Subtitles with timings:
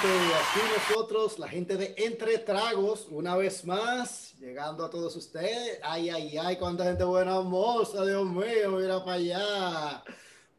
[0.00, 5.80] gente, aquí nosotros, la gente de Entre Tragos, una vez más, llegando a todos ustedes.
[5.82, 10.04] Ay, ay, ay, cuánta gente buena, moza, Dios mío, mira para allá.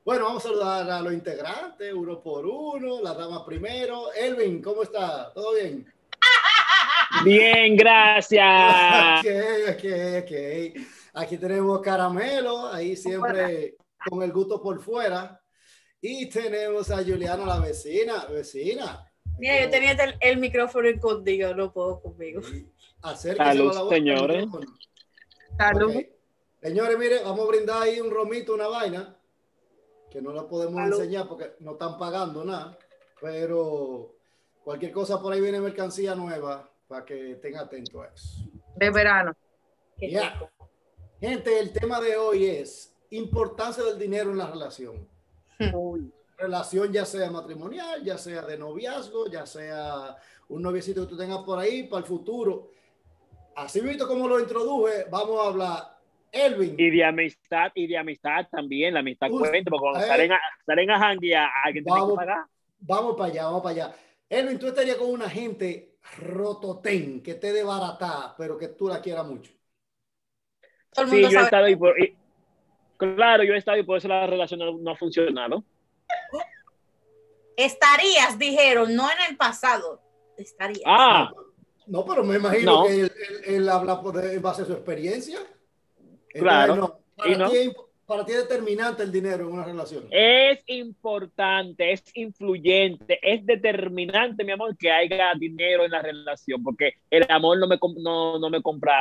[0.03, 4.11] Bueno, vamos a saludar a los integrantes, uno por uno, la dama primero.
[4.13, 5.31] Elvin, ¿cómo está?
[5.33, 5.91] ¿Todo bien?
[7.23, 9.19] Bien, gracias.
[9.19, 9.27] ok,
[9.69, 9.85] ok,
[10.23, 10.87] ok.
[11.13, 13.75] Aquí tenemos Caramelo, ahí siempre
[14.09, 15.41] con el gusto por fuera.
[16.01, 18.25] Y tenemos a Juliana, la vecina.
[18.25, 19.08] Vecina.
[19.39, 22.41] Mira, yo tenía el, el micrófono escondido, no puedo conmigo.
[23.37, 24.45] Salud, señores.
[25.57, 25.93] Salud.
[26.61, 29.17] Señores, mire, vamos a brindar ahí un romito, una vaina,
[30.11, 32.77] que no la podemos enseñar porque no están pagando nada,
[33.21, 34.15] pero
[34.63, 38.41] cualquier cosa por ahí viene mercancía nueva para que estén atentos a eso.
[38.75, 39.33] De verano.
[39.97, 40.51] Ya.
[41.21, 45.07] Gente, el tema de hoy es importancia del dinero en la relación.
[46.39, 50.15] Relación ya sea matrimonial, ya sea de noviazgo, ya sea
[50.47, 52.71] un noviecito que tú tengas por ahí para el futuro.
[53.55, 55.99] Así visto como lo introduje, vamos a hablar
[56.31, 56.75] Elvin.
[56.77, 60.39] Y de amistad, y de amistad también, la amistad cuenta, porque cuando eh, salen, a,
[60.65, 62.45] salen a janguear, alguien tiene que pagar.
[62.79, 63.95] Vamos para allá, vamos para allá.
[64.29, 69.01] Elvin, tú estarías con una gente rototén, que te de barata, pero que tú la
[69.01, 69.51] quieras mucho.
[70.93, 71.95] sí, yo he estado ahí por,
[72.99, 75.63] Claro, yo he estado y por eso la relación no, ha funcionado.
[77.55, 80.01] Estarías, dijeron, no en el pasado.
[80.37, 80.83] Estarías.
[80.85, 81.29] Ah.
[81.87, 83.09] No, pero me imagino que
[83.47, 85.39] él, habla por, en base a su experiencia.
[86.29, 87.01] Claro.
[87.17, 87.71] para, ti,
[88.05, 90.05] para, ti, es determinante el dinero en una relación.
[90.11, 96.93] Es importante, es influyente, es determinante, mi amor, que haya dinero en la relación, porque
[97.09, 98.95] el amor no me, no, no me compra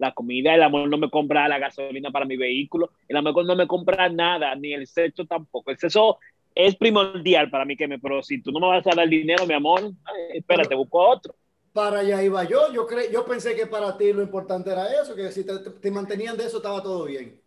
[0.00, 3.54] la comida, el amor no me compra la gasolina para mi vehículo, el amor no
[3.54, 5.70] me compra nada, ni el sexo tampoco.
[5.70, 6.18] El sexo
[6.66, 9.46] es primordial para mí que me, pero si tú no me vas a dar dinero,
[9.46, 9.92] mi amor,
[10.34, 11.34] espérate, busco otro.
[11.72, 15.14] Para allá iba yo, yo, cre yo pensé que para ti lo importante era eso,
[15.14, 17.40] que si te, mantenían de eso estaba todo bien.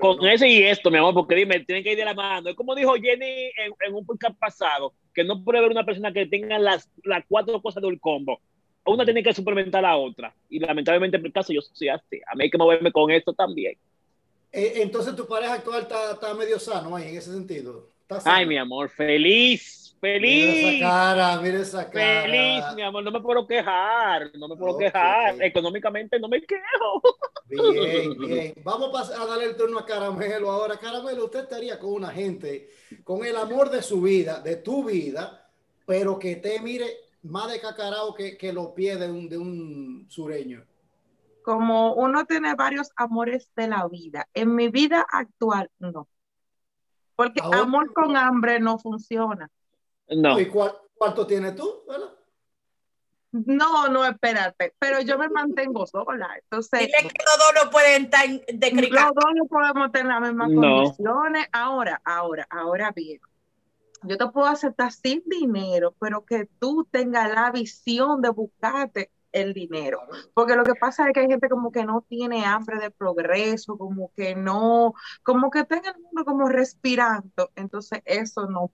[0.00, 2.48] Con eso y esto, mi amor, porque dime, tienen que ir de la mano.
[2.48, 3.50] Es como dijo Jenny
[3.86, 7.60] en, un podcast pasado, que no puede haber una persona que tenga las, las cuatro
[7.60, 8.40] cosas del combo
[8.92, 10.34] una tiene que suplementar a la otra.
[10.48, 12.20] Y lamentablemente en mi caso yo soy así.
[12.26, 13.76] A mí hay que moverme con esto también.
[14.52, 17.90] Eh, entonces tu pareja actual está, medio sano ahí en ese sentido.
[18.24, 20.54] Ay, mi amor, feliz, feliz.
[20.54, 22.22] Mira esa cara, mira esa cara.
[22.22, 25.42] Feliz, mi amor, no me puedo quejar, no me puedo quejar.
[25.42, 27.02] Económicamente no me quejo.
[27.46, 28.54] Bien, bien.
[28.62, 30.76] Vamos a darle el turno a Caramelo ahora.
[30.76, 32.70] Caramelo, usted estaría con una gente,
[33.02, 35.48] con el amor de su vida, de tu vida,
[35.86, 40.06] pero que te mire más de cacarao que, que los pies de un, de un
[40.08, 40.64] sureño?
[41.42, 44.28] Como uno tiene varios amores de la vida.
[44.34, 46.08] En mi vida actual, no.
[47.16, 49.50] Porque amor con hambre no funciona.
[50.08, 50.38] No.
[50.38, 51.82] ¿Y cuánto tienes tú?
[53.32, 56.28] No, no, espérate, pero yo me mantengo sola.
[56.40, 60.20] Entonces, Dile que los dos no pueden estar de Los dos no podemos tener las
[60.20, 61.48] mismas condiciones.
[61.52, 63.20] Ahora, ahora, ahora bien
[64.06, 69.52] yo te puedo aceptar sin dinero, pero que tú tengas la visión de buscarte el
[69.52, 70.00] dinero.
[70.32, 73.76] Porque lo que pasa es que hay gente como que no tiene hambre de progreso,
[73.76, 77.50] como que no, como que está en el mundo como respirando.
[77.56, 78.68] Entonces eso no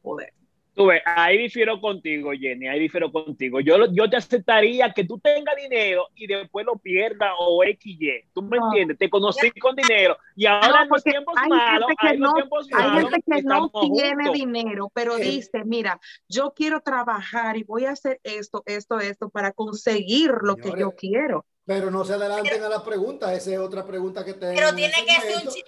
[0.84, 3.60] puede ahí difiero contigo, Jenny, ahí difiero contigo.
[3.60, 8.24] Yo, yo te aceptaría que tú tengas dinero y después lo pierdas o XY.
[8.32, 8.98] ¿Tú me entiendes?
[8.98, 13.22] Te conocí con dinero y ahora en los tiempos malos, hay, no, tiempos hay gente
[13.26, 18.62] que no tiene dinero, pero dice, mira, yo quiero trabajar y voy a hacer esto,
[18.66, 21.44] esto, esto para conseguir lo que yo quiero.
[21.70, 24.54] Pero no se adelanten a la pregunta, esa es otra pregunta que tengo.
[24.56, 25.66] Pero tiene que ser un chip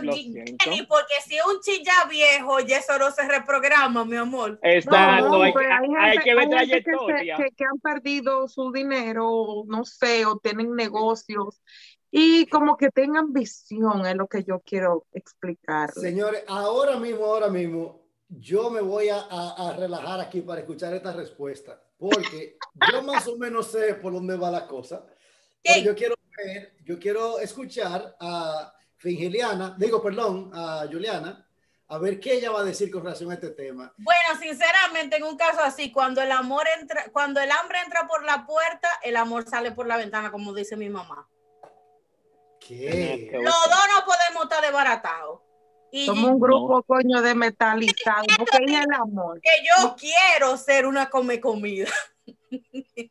[0.00, 4.16] nuevo, Jenny, porque si es un chip ya viejo, ya eso no se reprograma, mi
[4.16, 4.58] amor.
[4.62, 5.52] Exacto, hay,
[6.24, 7.36] que ver trayectoria.
[7.36, 11.60] Que, que, han perdido su dinero, no sé, o tienen negocios.
[12.10, 15.90] Y como que tengan visión es lo que yo quiero explicar.
[15.90, 21.12] Señores, ahora mismo, ahora mismo, yo me voy a, a relajar aquí para escuchar esta
[21.12, 22.56] respuesta porque
[22.90, 25.04] yo más o menos sé por dónde va la cosa.
[25.62, 31.46] Pero yo quiero ver, yo quiero escuchar a Fingeliana, digo, perdón, a Juliana,
[31.88, 33.92] a ver qué ella va a decir con relación a este tema.
[33.98, 38.24] Bueno, sinceramente, en un caso así, cuando el amor entra, cuando el hambre entra por
[38.24, 41.28] la puerta, el amor sale por la ventana, como dice mi mamá.
[42.60, 43.30] ¿Qué?
[43.32, 45.40] Los dos no podemos estar desbaratados.
[46.06, 49.40] Somos un grupo coño de metalizado, porque es el amor.
[49.40, 51.88] Que yo quiero ser una come comida.
[52.50, 53.06] el,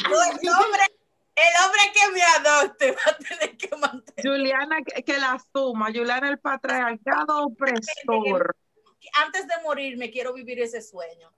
[0.00, 0.82] hombre,
[1.36, 4.26] el hombre que me adopte va a tener que mantener.
[4.26, 8.56] Juliana que, la suma, Juliana el patriarcado opresor.
[9.24, 11.32] Antes de morir me quiero vivir ese sueño.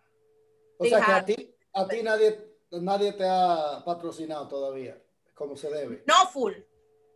[0.78, 2.38] O sea que a ti, a ti nadie,
[2.70, 5.00] nadie te ha patrocinado todavía,
[5.34, 6.02] como se debe.
[6.06, 6.54] No full.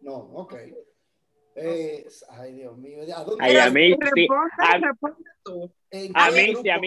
[0.02, 0.54] No, ok.
[1.56, 2.98] Eh, ay, Dios mío.
[3.16, 4.28] ¿A dónde Ay, a mí, sí.
[4.58, 5.72] A- responde tú.
[5.90, 6.78] ¿En a mí, sí, a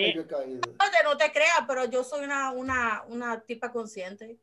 [1.04, 4.38] no te creas, pero yo soy una, una, una tipa consciente.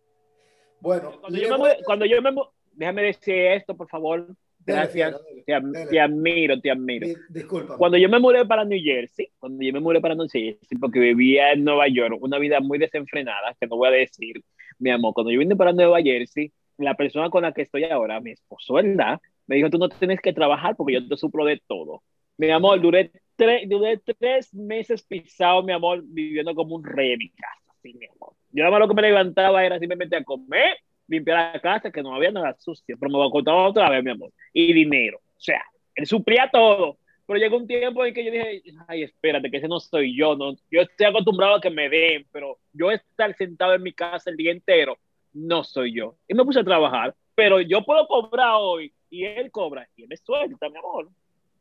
[0.80, 2.32] Bueno, Cuando yo me, voy- mu- cuando yo me
[2.72, 4.26] déjame decir esto, por favor.
[4.58, 5.12] Gracias.
[5.12, 5.86] Dele, Te, dele.
[5.90, 7.06] te admiro, te admiro.
[7.06, 7.78] Di- Discúlpame.
[7.78, 10.98] Cuando yo me mudé para New Jersey, cuando yo me mudé para New Jersey, porque
[10.98, 14.42] vivía en Nueva York, una vida muy desenfrenada, que no voy a decir,
[14.80, 18.20] mi amor, cuando yo vine para Nueva Jersey, la persona con la que estoy ahora,
[18.20, 19.20] mi esposo, ¿verdad?
[19.46, 22.02] Me dijo, tú no tienes que trabajar porque yo te suplo de todo.
[22.36, 27.18] Mi amor, duré, tres duré tres meses pisado, mi amor, viviendo como un rey en
[27.18, 28.34] mi casa, así, mi amor.
[28.50, 30.76] Yo nada más lo que me levantaba era simplemente a comer,
[31.08, 34.02] limpiar la casa, que no había nada sucio, pero me voy a contar otra vez,
[34.02, 34.30] mi amor.
[34.52, 35.18] Y dinero.
[35.18, 35.62] O sea,
[35.94, 36.98] él suplía todo.
[37.26, 40.36] Pero llegó un tiempo en que yo dije, ay, espérate, que ese no soy yo,
[40.36, 40.54] no.
[40.70, 44.36] Yo estoy acostumbrado a que me den, pero yo estar sentado en mi casa el
[44.36, 44.96] día entero,
[45.32, 46.16] no soy yo.
[46.28, 50.08] Y me puse a trabajar, pero yo puedo cobrar hoy y él cobra y él
[50.08, 51.08] me suelta, mi amor.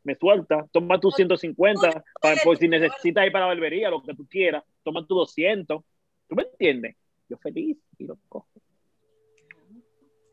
[0.04, 4.14] Me suelta, toma tus 150 para, por si necesitas ir para la barbería, lo que
[4.14, 5.82] tú quieras, toma tus 200.
[6.28, 6.96] ¿Tú me entiendes?
[7.28, 8.48] Yo feliz y lo cojo.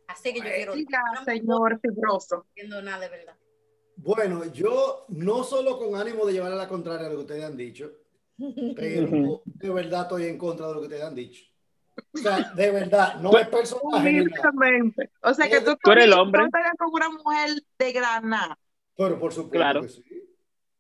[0.09, 0.75] Así que yo quiero.
[0.75, 2.45] Diga, no me señor fibroso.
[2.51, 3.37] entiendo nada de verdad.
[3.97, 7.45] Bueno, yo no solo con ánimo de llevar a la contraria a lo que ustedes
[7.45, 7.93] han dicho,
[8.77, 11.52] pero de verdad estoy en contra de lo que ustedes han dicho.
[12.15, 14.49] O sea, de verdad, no es personaje nada.
[14.51, 15.11] Humildemente.
[15.23, 16.43] O sea que tú, Tú eres el tú hombre.
[16.79, 18.59] con una mujer de granada.
[18.97, 19.81] Pero por supuesto Claro.
[19.83, 20.05] que sí.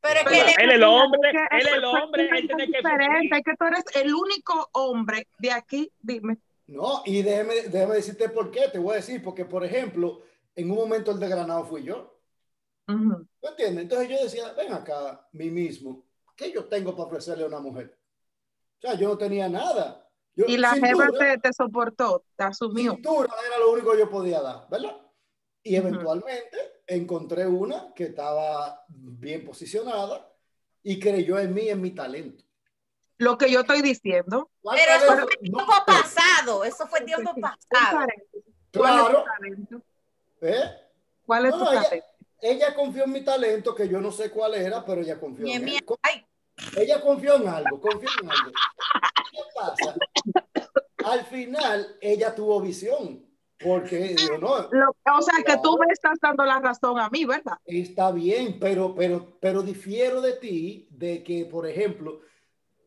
[0.00, 2.67] Pero es que él- él es el hombre, él es el hombre, es él tiene
[2.67, 3.37] que diferente.
[3.38, 6.38] Es que tú eres el único hombre de aquí, dime.
[6.67, 10.23] No, y déjeme, déjeme decirte por qué, te voy a decir, porque por ejemplo,
[10.55, 12.19] en un momento el de Granado fui yo.
[12.88, 13.85] ¿Me entiendes?
[13.85, 16.05] Entonces yo decía, ven acá, mí mismo,
[16.37, 17.96] ¿qué yo tengo para ofrecerle a una mujer?
[18.78, 20.01] O sea, yo no tenía nada.
[20.34, 22.93] Yo, Y la jefa te, te soportó, te asumió.
[22.93, 24.96] cintura era lo único que yo podía dar, ¿verdad?
[25.62, 30.26] Y eventualmente encontré una que estaba bien posicionada
[30.82, 32.44] y creyó en mí, en mi talento.
[33.19, 34.50] Lo que yo estoy diciendo.
[34.62, 35.82] ¿Cuál Pero eso fue No tiempo sé.
[35.87, 36.64] pasado.
[36.64, 37.99] Eso fue tiempo pasado.
[37.99, 38.43] paréntesis.
[38.75, 39.19] ¿Cuál es Claro.
[39.19, 39.82] tu talento?
[40.40, 40.70] ¿Eh?
[41.26, 42.06] ¿Cuál es No, tu ella- talento?
[42.44, 45.64] Ella confió en mi talento, que yo no sé cuál era, pero ella confió en
[45.64, 45.78] mí.
[46.02, 46.26] Ay,
[46.76, 48.52] Ella confió en algo, confió en algo.
[49.31, 49.96] ¿Qué pasa?
[51.04, 53.25] Al final, ella tuvo visión,
[53.58, 57.58] porque dijo, no, o sea que tú me estás dando la razón a mí, ¿verdad?
[57.64, 62.20] está bien, pero, pero, pero difiero de ti, de que, por ejemplo,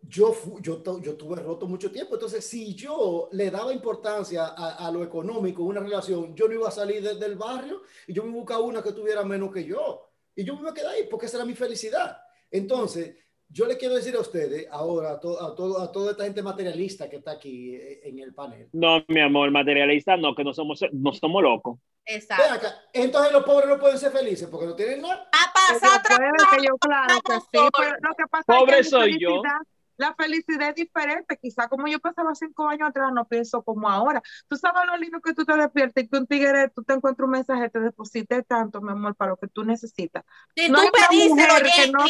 [0.08, 4.46] yo, fu- yo, to- yo tuve roto mucho tiempo, entonces si yo le daba importancia
[4.46, 8.14] a, a lo económico una relación, yo no iba a salir de- del barrio y
[8.14, 10.10] yo me buscaba una que tuviera menos que yo.
[10.36, 12.18] Y yo me iba a quedar ahí porque esa era mi felicidad.
[12.52, 13.16] Entonces,
[13.48, 16.42] yo le quiero decir a ustedes ahora, a, to- a, todo, a toda esta gente
[16.44, 18.70] materialista que está aquí eh, en el panel.
[18.74, 21.80] No, mi amor, materialista, no, que no somos, no somos locos.
[22.08, 22.54] Exacto.
[22.54, 25.28] acá, entonces los pobres no pueden ser felices porque no tienen nada.
[25.32, 26.32] Ha pasado yo otra puede,
[26.62, 29.30] que yo claro que sí, pero lo que pasa Pobre es que soy yo.
[29.42, 29.60] felicidad,
[29.98, 31.40] la felicidad es diferente.
[31.42, 34.22] Quizá como yo pasaba cinco años atrás, no pienso como ahora.
[34.48, 37.26] Tú sabes lo lindo que tú te despiertas y que un tigre, tú te encuentras
[37.26, 40.24] un mensaje, te deposité tanto, mi amor, para lo que tú necesitas.
[40.56, 42.06] Si No tú pediste mujer los que 10 no-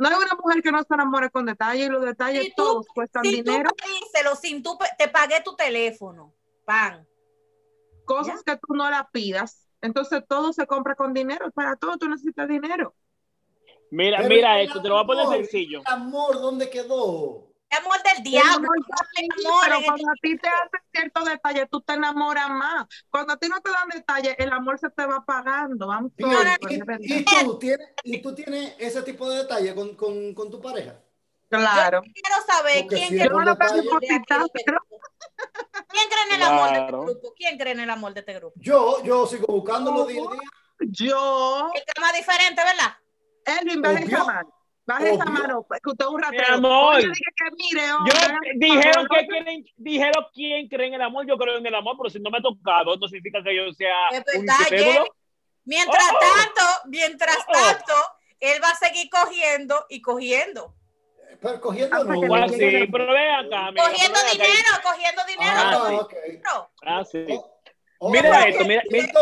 [0.00, 2.62] No hay una mujer que no se enamore con detalles y los detalles Si tú-
[2.64, 3.70] todos cuestan si tú dinero.
[3.74, 6.34] pedíselo, sin tú te pagué tu teléfono.
[6.64, 7.06] Pan.
[8.06, 9.68] cosas que tú no la pidas.
[9.82, 11.50] Entonces todo se compra con dinero.
[11.52, 12.94] Para todo tú necesitas dinero.
[13.92, 15.80] Mira, Pero mira esto, te lo voy a poner amor, sencillo.
[15.86, 17.49] El amor, ¿dónde quedó?
[17.78, 18.68] Amor del diablo.
[19.16, 19.28] Sí,
[19.64, 22.86] pero cuando a ti te hacen ciertos detalles, tú te enamoras más.
[23.10, 25.86] Cuando a ti no te dan detalles, el amor se te va pagando.
[25.92, 30.34] I'm Y, y- y tú tienes, y tú tienes ese tipo de detalle con, con,
[30.34, 30.96] con tu pareja.
[31.48, 32.00] Claro.
[32.02, 35.00] Quiero saber Porque quién si cree detalle- este grupo.
[35.88, 37.34] ¿Quién cree en el amor de este grupo?
[37.36, 38.54] ¿Quién cree en el amor de este grupo?
[38.60, 40.40] Yo, yo sigo buscándolo día a día.
[40.80, 42.96] Yo, El tema diferente, ¿verdad?
[43.44, 43.82] Elvin,
[44.90, 45.14] baje Obvio.
[45.14, 45.66] esa mano.
[45.82, 46.54] Que usted es un Mi ratero.
[46.54, 46.94] amor.
[46.96, 51.26] Oye, dije que mire, Yo hombre, dijeron que quieren, dijeron quién cree en el amor,
[51.26, 53.72] yo creo en el amor, pero si no me ha tocado, no significa que yo
[53.72, 54.92] sea Es un verdad, incrédulo.
[54.92, 55.08] Jenny.
[55.64, 56.18] Mientras Oh.
[56.18, 57.52] tanto, mientras Oh.
[57.52, 57.92] tanto,
[58.40, 60.74] él va a seguir cogiendo y cogiendo.
[61.40, 62.20] Pero cogiendo Hasta no.
[62.20, 64.46] que O le así, pero ven acá, amiga, Cogiendo pero ven acá.
[64.46, 65.52] dinero, cogiendo dinero.
[65.56, 66.70] Ah, Ah, dinero.
[66.82, 67.26] Ah, sí.
[68.02, 69.12] Mira esto, mira- mira-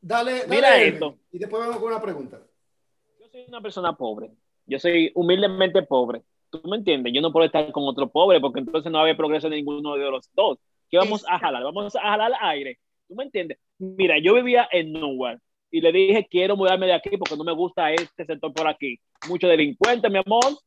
[0.00, 1.18] dale, dale, Mira esto.
[1.30, 2.38] Y después vamos con una pregunta.
[3.20, 4.30] Yo soy una persona pobre.
[4.72, 6.22] Yo soy humildemente pobre.
[6.48, 7.12] ¿Tú me entiendes?
[7.12, 9.54] Yo no puedo estar con otro pobre porque entonces no va a haber progreso en
[9.54, 10.58] ninguno de los dos.
[10.90, 11.62] ¿Qué vamos a jalar?
[11.62, 12.78] Vamos a jalar aire.
[13.06, 13.58] ¿Tú me entiendes?
[13.78, 17.52] Mira, yo vivía en Newark y le dije, quiero mudarme de aquí porque no me
[17.52, 18.98] gusta este sector por aquí.
[19.28, 20.58] Mucho delincuente, mi amor.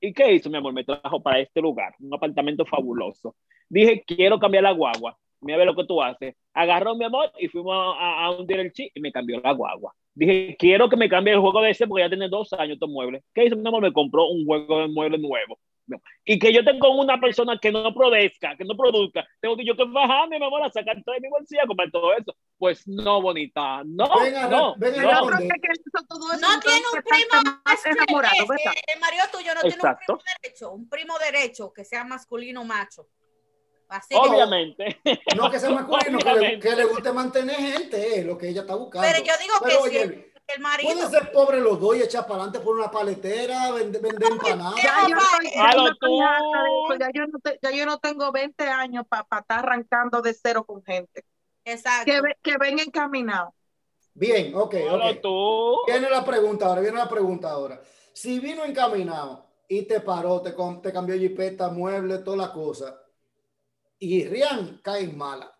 [0.00, 0.74] ¿Y qué hizo, mi amor?
[0.74, 3.36] Me trajo para este lugar, un apartamento fabuloso.
[3.70, 5.16] Dije, quiero cambiar la guagua.
[5.40, 6.34] Mira ve lo que tú haces.
[6.54, 9.94] Agarró mi amor y fuimos a, a hundir el chi y me cambió la guagua.
[10.14, 12.90] Dije, quiero que me cambie el juego de ese porque ya tiene dos años estos
[12.90, 13.22] muebles.
[13.32, 13.82] ¿Qué hizo mi amor?
[13.82, 15.58] Me compró un juego de muebles nuevo.
[16.24, 19.76] Y que yo tengo una persona que no produzca, que no produzca, tengo que yo
[19.76, 22.36] que bajarme, mi amor, a sacar todo de mi bolsillo a comprar todo eso.
[22.58, 24.74] Pues no, bonita, no, Venga, no.
[24.76, 25.30] venga, no.
[25.30, 25.48] responde.
[26.40, 28.72] No tiene un primo más enamorado, ¿verdad?
[28.94, 30.18] el marido tuyo no tiene un Exacto.
[30.18, 33.08] primo derecho, un primo derecho que sea masculino macho.
[33.90, 35.00] Así Obviamente.
[35.36, 38.60] No que sea masculino, que le, que le guste mantener gente, es lo que ella
[38.62, 39.06] está buscando.
[39.10, 40.92] Pero yo digo que Pero, sí, oye, el marido.
[40.92, 44.76] Pueden ser pobres los dos y echar para adelante por una paletera, vender, vender empanadas.
[44.82, 45.16] Ya yo,
[46.98, 50.82] ya no te- ya yo no tengo 20 años para estar arrancando de cero con
[50.84, 51.24] gente.
[51.64, 52.10] Exacto.
[52.10, 53.52] Que, ve- que ven encaminados.
[54.14, 55.20] Bien, ok, Solo ok.
[55.20, 55.76] tú.
[55.86, 57.80] Viene la pregunta ahora, viene la pregunta ahora.
[58.12, 63.00] Si vino encaminado y te paró, te, com- te cambió jipeta, mueble, toda la cosa,
[64.00, 65.54] y Rian cae en mala,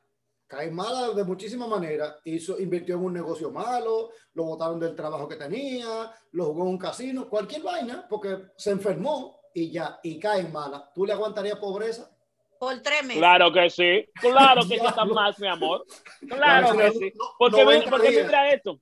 [0.46, 4.96] cae en mala de muchísimas maneras, hizo, invirtió en un negocio malo, lo botaron del
[4.96, 10.00] trabajo que tenía, lo jugó en un casino, cualquier vaina, porque se enfermó y ya,
[10.02, 10.90] y cae en mala.
[10.94, 12.10] ¿Tú le aguantarías pobreza?
[12.58, 13.18] Por tres meses.
[13.18, 15.84] Claro que sí, claro que sí está más, mi amor.
[16.28, 17.12] Claro que sí.
[17.14, 18.80] no, Porque, 90 porque mira esto.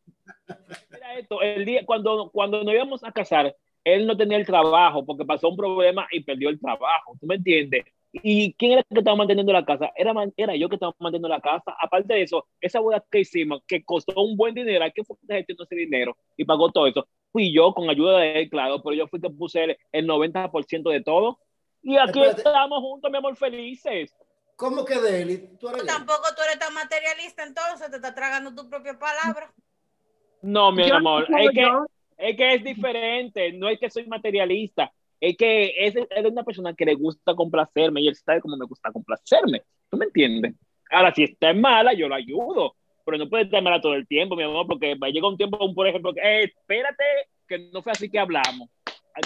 [0.91, 5.05] Mira esto, el día cuando, cuando nos íbamos a casar, él no tenía el trabajo
[5.05, 7.17] porque pasó un problema y perdió el trabajo.
[7.21, 7.85] ¿Tú me entiendes?
[8.12, 9.91] ¿Y quién era el que estaba manteniendo la casa?
[9.95, 11.75] Era, era yo que estaba manteniendo la casa.
[11.81, 15.17] Aparte de eso, esa boda que hicimos, que costó un buen dinero, ¿a quién fue
[15.29, 17.07] que gestionó ese dinero y pagó todo eso?
[17.31, 20.91] Fui yo con ayuda de él, claro, pero yo fui que puse el, el 90%
[20.91, 21.38] de todo.
[21.83, 22.38] Y aquí Espérate.
[22.38, 24.15] estamos juntos, mi amor, felices.
[24.57, 25.31] ¿Cómo que de él?
[25.31, 29.53] ¿Y tú eres tampoco tú eres tan materialista, entonces te estás tragando tu propia palabra.
[30.43, 31.69] No, mi Yo- amor, es que,
[32.17, 36.75] es que es diferente, no es que soy materialista, es que es, es una persona
[36.75, 40.54] que le gusta complacerme y él sabe cómo me gusta complacerme, ¿tú me entiendes?
[40.90, 44.37] Ahora, si está mala, yo la ayudo, pero no puede estar mala todo el tiempo,
[44.37, 47.04] mi amor, porque va a llegar un tiempo, por ejemplo, que, eh, espérate,
[47.46, 48.68] que no fue así que hablamos.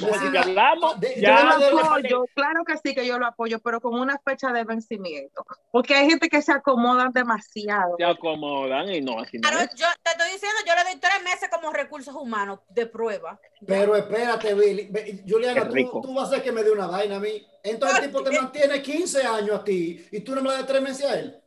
[0.00, 3.94] Hablamos, De- ya, yo lo apoyo, claro que sí que yo lo apoyo, pero con
[3.98, 5.44] una fecha de vencimiento.
[5.70, 7.96] Porque hay gente que se acomodan demasiado.
[7.98, 11.48] se acomodan y no, así Claro, yo te estoy diciendo, yo le doy tres meses
[11.50, 13.38] como recursos humanos de prueba.
[13.66, 14.90] Pero espérate, Billy.
[15.28, 17.46] Juliana, tú, vas a hacer que me dé una vaina a mí.
[17.62, 20.82] Entonces el tipo te mantiene 15 años a ti y tú no me das 3
[20.82, 21.38] meses a él.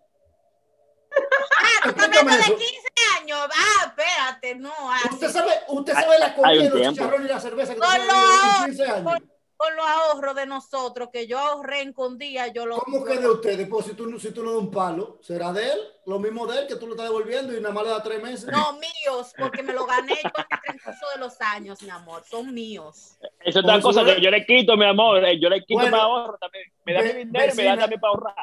[1.12, 2.74] Ah, tú estás Explícame hablando de eso.
[2.74, 2.90] 15
[3.34, 3.50] años.
[3.54, 4.74] Ah, espérate, no.
[4.92, 5.10] así.
[5.14, 6.92] Usted sabe, usted sabe la comida, los tiempo.
[6.92, 9.04] chicharrones y la cerveza que Con los en 15 años.
[9.14, 12.76] con- Con los ahorros de nosotros, que yo ahorré en con día, yo lo.
[12.78, 13.70] ¿Cómo que de ustedes?
[13.70, 16.46] Pues si tú, no- si tú no das un palo, será de él, lo mismo
[16.46, 18.50] de él, que tú lo estás devolviendo y nada más le das 3 meses.
[18.52, 22.24] No, míos, porque me lo gané yo en el transcurso de los años, mi amor.
[22.30, 23.18] Son míos.
[23.40, 25.76] Es otra Por cosa eso que yo le quito, mi amor, eh, yo le quito
[25.80, 28.36] Bueno, para ahorro también, me da mi dinero y me da también para ahorrar.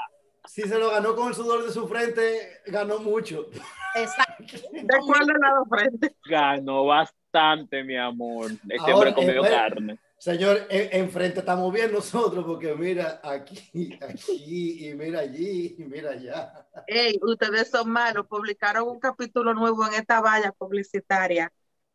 [0.44, 3.46] Si se lo ganó con el sudor de su frente, ganó mucho.
[3.94, 4.44] Exacto.
[4.72, 6.16] ¿De cuál del lado frente?
[6.24, 8.50] Ganó bastante, mi amor.
[8.50, 9.98] Este Ahora, hombre comió eh, carne.
[10.18, 16.10] Señor, en- enfrente estamos bien nosotros, porque mira aquí, aquí, y mira allí, y mira
[16.12, 16.66] allá.
[16.86, 18.26] Ey, ustedes son malos.
[18.28, 21.52] Publicaron un capítulo nuevo en esta valla publicitaria.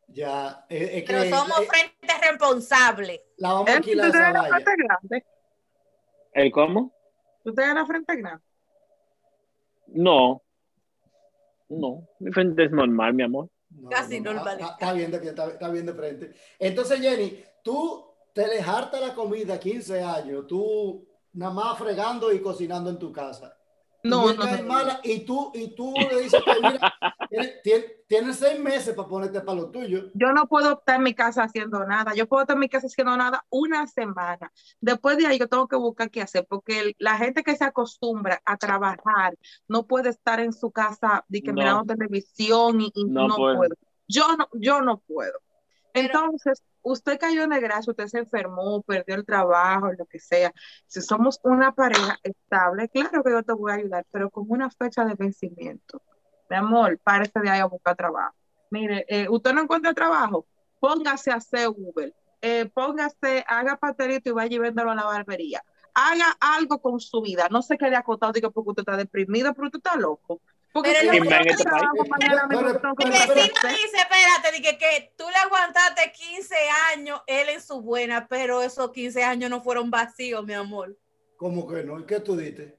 [0.09, 3.21] Ya, es, es que Pero somos eh, frente responsable.
[3.37, 3.75] la vamos a ¿Eh?
[3.75, 4.13] alquilar.
[6.33, 6.93] ¿El cómo?
[7.47, 8.43] ¿Tú tienes la frente grande?
[9.87, 10.43] No.
[11.69, 13.49] No, mi frente es normal, mi amor.
[13.69, 14.59] No, Casi no, no, normal.
[14.59, 16.33] Está, está bien de, está, está bien de frente.
[16.59, 22.41] Entonces, Jenny, tú te le harta la comida 15 años, tú nada más fregando y
[22.41, 23.56] cocinando en tu casa.
[24.09, 24.63] No, no, no.
[24.63, 26.93] mala, y tú, y tú le dices que mira,
[27.29, 30.05] tienes, tienes- tienes seis meses para ponerte para lo tuyo.
[30.13, 32.13] Yo no puedo estar en mi casa haciendo nada.
[32.15, 34.51] Yo puedo estar en mi casa haciendo nada una semana.
[34.79, 37.65] Después de ahí yo tengo que buscar qué hacer, porque el- la gente que se
[37.65, 39.35] acostumbra a trabajar
[39.67, 41.55] no puede estar en su casa de que No.
[41.55, 43.57] mirando televisión y, y No no, puede.
[43.57, 43.75] puedo.
[44.07, 45.33] Yo no, yo no puedo.
[45.93, 50.51] Entonces, usted cayó en desgracia, usted se enfermó, perdió el trabajo, lo que sea.
[50.85, 54.69] Si somos una pareja estable, claro que yo te voy a ayudar, pero con una
[54.69, 56.01] fecha de vencimiento.
[56.49, 58.35] Mi amor, párese de ahí a buscar trabajo.
[58.69, 60.45] Mire, eh, usted no encuentra trabajo,
[60.79, 65.63] póngase a hacer Uber, eh, póngase, haga pastelito y vaya y a la barbería.
[65.93, 69.67] Haga algo con su vida, no se quede acotado diga porque usted está deprimido, pero
[69.67, 70.41] usted está loco.
[70.77, 71.83] Porque Pero si que- en este país.
[72.97, 76.55] que Mi vecino dice, espérate, dije que tú le aguantaste 15
[76.93, 80.95] años, él en su buena, pero esos 15 años no fueron vacíos, mi amor.
[81.35, 81.99] ¿Cómo que no?
[81.99, 82.73] ¿Y qué tú dices?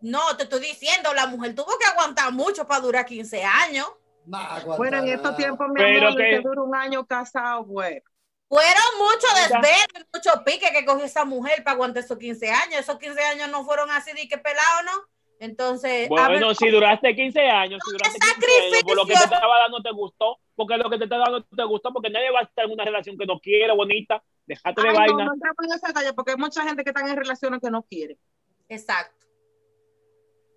[0.00, 3.88] No, te estoy diciendo, la mujer tuvo que aguantar mucho para durar 15 años.
[4.24, 7.64] Nah, aguanta Bueno, en estos tiempos, mi Pero amor, que- que dura un año casado,
[7.64, 8.00] bueno.
[8.48, 12.80] Fueron muchos desvelos, muchos piques que cogió esa mujer para aguantar esos 15 años.
[12.80, 14.92] Esos 15 años no fueron así de que pelado, ¿no?
[15.42, 16.08] Entonces.
[16.08, 19.82] Bueno, si duraste 15 años, si duraste 15 años, por lo que te estaba dando
[19.82, 22.64] te gustó, porque lo que te estaba dando te gustó, porque nadie va a estar
[22.64, 24.22] en una relación que no quiere, bonita.
[24.46, 25.24] Déjate de vaina.
[25.24, 28.18] No, no esa calle porque hay mucha gente que está en relaciones que no quiere.
[28.68, 29.26] Exacto.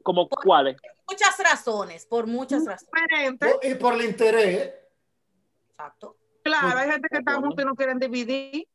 [0.03, 0.77] ¿Como cuáles?
[1.09, 3.39] Muchas razones, por muchas razones.
[3.63, 4.71] Y por el interés.
[5.71, 6.15] Exacto.
[6.43, 8.67] Claro, hay gente que está juntos y no quieren dividir.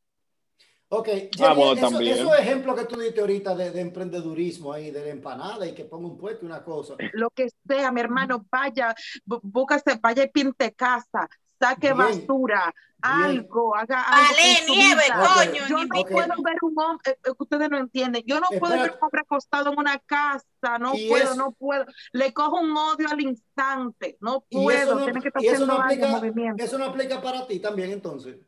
[0.93, 1.55] Ok, ah,
[2.03, 6.09] esos ejemplos que tú diste ahorita de, emprendedurismo ahí, de la empanada y que ponga
[6.09, 6.95] un puesto y una cosa.
[7.13, 8.93] Lo que sea, mi hermano, vaya,
[9.25, 11.29] búscase, vaya y pinte casa,
[11.61, 14.35] saque basura, algo, haga algo.
[14.35, 15.69] Vale, nieve, coño.
[15.69, 18.91] Yo no puedo ver un hombre, eh, eh, ustedes no entienden, yo no puedo ver
[18.91, 21.87] un hombre acostado en una casa, no puedo, no puedo.
[22.11, 26.65] Le cojo un odio al instante, no puedo, no, tiene que estar haciendo aplica, movimiento.
[26.65, 28.39] Eso no aplica para ti también, entonces.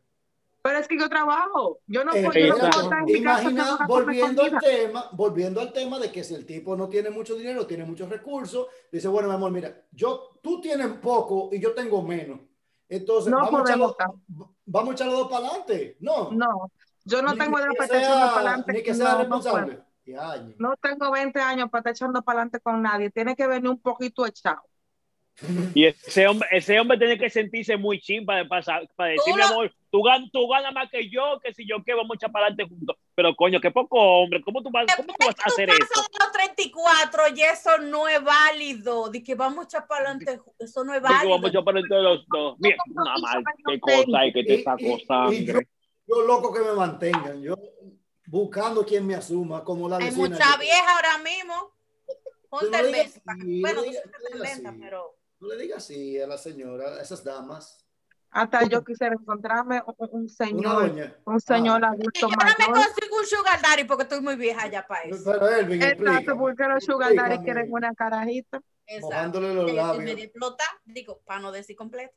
[0.62, 2.32] Pero es que yo trabajo, yo no puedo.
[2.32, 6.88] Yo no Imagina, volviendo al tema, volviendo al tema de que si el tipo no
[6.88, 11.48] tiene mucho dinero, tiene muchos recursos, dice, bueno, mi amor, mira, yo, tú tienes poco
[11.52, 12.38] y yo tengo menos
[12.92, 13.96] entonces, vamos, a echarlo,
[14.66, 15.96] vamos a echarlo dos para adelante.
[16.00, 16.30] No.
[16.30, 16.70] No,
[17.04, 18.72] yo no tengo edad para estar echando para adelante.
[18.74, 19.82] Ni que sea responsable.
[20.58, 23.10] No, tengo 20 años para estar echando para adelante con nadie.
[23.10, 24.60] Tiene que venir un poquito echado.
[25.74, 29.72] Y ese hombre, ese hombre tiene que sentirse muy chimpa de pasar, para decirle, amor,
[29.90, 32.46] tú, gan, tú ganas más que yo, que si yo que vamos a echar para
[32.46, 32.96] adelante juntos.
[33.14, 35.80] Pero coño, qué poco hombre, ¿cómo tú vas, cómo tú vas a hacer eso?
[36.20, 40.84] los 34 y eso no es válido, de que vamos a echar para adelante, eso
[40.84, 41.30] no es válido.
[41.30, 42.56] vamos a echar para adelante los dos.
[42.60, 43.36] Mira, nada más,
[43.66, 45.68] qué cosa hay que te sacó sangre.
[46.06, 47.56] Yo, yo, loco que me mantengan, yo
[48.26, 50.24] buscando quien me asuma, como la vecina.
[50.24, 51.74] Hay mucha vieja ahora mismo.
[52.48, 53.20] Ponte el beso.
[53.24, 55.21] Bueno, tú se lenta, pero...
[55.42, 57.84] No le digas así a la señora, a esas damas.
[58.30, 61.88] Hasta yo quisiera encontrarme un, señor, un señor ah.
[61.88, 62.56] adulto yo mayor.
[62.60, 65.20] Yo no me consigo un sugar daddy porque estoy muy vieja ya para eso.
[65.24, 68.62] Pero Elvin, Exacto, porque los sugar daddy quieren una carajita.
[68.86, 69.40] Exacto.
[69.40, 70.04] los labios.
[70.04, 72.14] Me explota, digo, para no decir completo.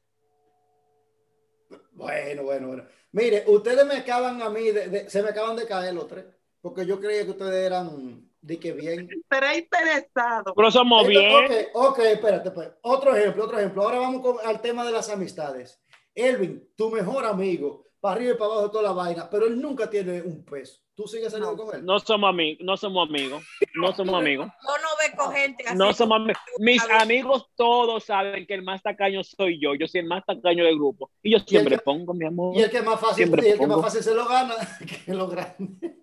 [1.93, 2.83] Bueno, bueno, bueno.
[3.11, 6.25] Mire, ustedes me acaban a mí, de, se me acaban de caer los tres,
[6.61, 9.09] porque yo creía que ustedes eran de que bien.
[9.27, 10.53] Pero interesado.
[10.55, 11.67] Pero somos bien.
[11.73, 12.69] Ok, espérate, pues.
[12.81, 13.83] Otro ejemplo, otro ejemplo.
[13.83, 15.81] Ahora vamos con, al tema de las amistades.
[16.13, 19.89] Elvin, tu mejor amigo, para arriba y para abajo toda la vaina, pero él nunca
[19.89, 20.79] tiene un peso.
[20.93, 21.83] ¿Tú sigues saliendo con él?
[21.83, 24.47] No somos amigos, no somos amigos, no somos amigos.
[24.47, 25.77] Yo no ve con gente así.
[25.77, 26.41] No somos amigos.
[26.59, 29.75] Mis amigos todos saben que el más tacaño soy yo.
[29.75, 31.11] Yo soy el más tacaño del grupo.
[31.21, 32.55] Y yo siempre pongo, mi amor.
[32.55, 34.55] Y el que más fácil, y el que más fácil se lo gana,
[35.05, 35.97] que lo grande.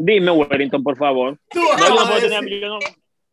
[0.00, 1.36] Dime, Wellington, por favor.
[1.52, 2.78] yo, no puedo tener, yo, no,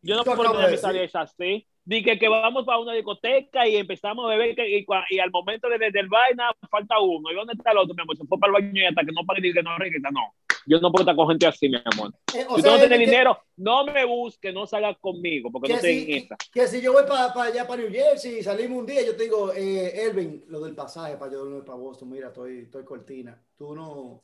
[0.02, 1.68] yo no puedo tener amistades así.
[1.84, 5.78] Dije que vamos para una discoteca y empezamos a beber y, y, al momento de,
[5.78, 7.32] desde el vaina falta uno.
[7.32, 8.18] ¿Y dónde está el otro, mi amor?
[8.18, 10.10] Se fue para el baño y hasta que no pague que no regresa.
[10.10, 10.22] No,
[10.66, 12.12] yo no puedo estar con gente así, mi amor.
[12.34, 16.12] Eh, si tú no tienes dinero, no me busques, no salgas conmigo, porque no estoy
[16.12, 16.38] en esta.
[16.52, 19.16] Que si yo voy para, para allá, para New Jersey, y salimos un día, yo
[19.16, 23.40] te digo, eh, Elvin, lo del pasaje para yo para Boston, mira, estoy, estoy cortina.
[23.56, 24.24] Tú no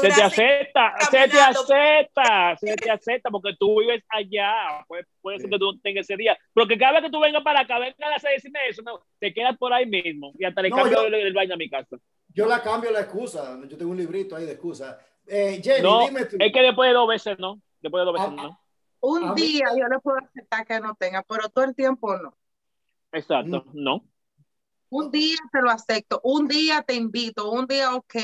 [0.00, 4.84] se te acepta, se te acepta, se te acepta porque tú vives allá.
[4.88, 6.36] Puede, puede ser que tú tengas ese día.
[6.54, 9.34] Porque cada vez que tú vengas para acá, venga a las decirme eso, no, te
[9.34, 11.96] quedas por ahí mismo y hasta le cambio el, baño a mi casa.
[12.28, 13.58] Yo la cambio la excusa.
[13.66, 14.98] Yo tengo un librito ahí de excusa.
[15.26, 16.36] Eh, Jenny, no, dime tú.
[16.38, 17.60] Es que después de dos veces no.
[17.80, 18.60] Después de dos veces ah, no.
[19.00, 22.34] Un día yo le puedo aceptar que no tenga, pero todo el tiempo no.
[23.12, 24.04] Exacto, no.
[24.88, 28.14] Un día te lo acepto, un día te invito, un día ok,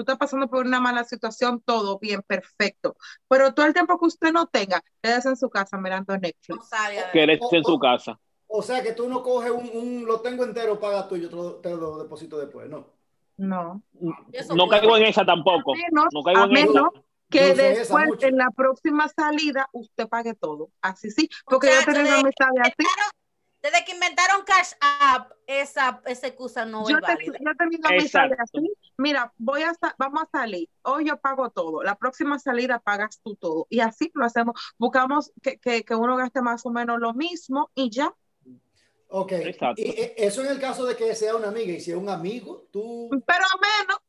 [0.00, 2.96] tú estás pasando por una mala situación, todo bien, perfecto.
[3.28, 6.70] Pero todo el tiempo que usted no tenga, quédese en su casa mirando Netflix.
[7.12, 8.18] Quédese en su casa.
[8.46, 11.70] O sea que tú no coges un, lo tengo entero, paga tú y yo te
[11.70, 12.86] lo, deposito después, ¿no?
[13.36, 13.82] No.
[14.54, 15.74] No caigo en esa tampoco.
[15.92, 16.88] no caigo en esa.
[17.30, 20.70] Que después, en la próxima salida, usted pague todo.
[20.82, 22.88] Así sí, porque yo tengo amistades así.
[23.62, 27.38] Desde que inventaron Cash App, esa, esa excusa no yo es válida.
[27.38, 28.72] Yo tengo amistades así.
[28.96, 30.68] Mira, voy a vamos a salir.
[30.82, 31.82] Hoy yo pago todo.
[31.82, 33.66] La próxima salida pagas tú todo.
[33.68, 34.58] Y así lo hacemos.
[34.78, 38.14] Buscamos que, que, que uno gaste más o menos lo mismo y ya.
[39.08, 39.32] Ok.
[39.32, 39.82] Exacto.
[39.82, 43.10] Y, eso en el caso de que sea una amiga y sea un amigo, tú.
[43.26, 44.00] Pero menos.